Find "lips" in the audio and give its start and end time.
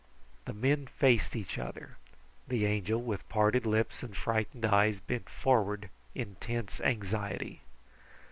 3.67-4.01